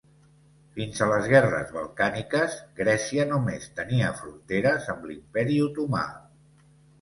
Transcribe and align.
Fins 0.77 1.01
a 1.05 1.09
les 1.09 1.27
guerres 1.33 1.73
balcàniques, 1.75 2.55
Grècia 2.79 3.27
només 3.35 3.67
tenia 3.81 4.09
fronteres 4.23 4.89
amb 4.95 5.07
l'Imperi 5.11 5.61
otomà. 5.69 6.03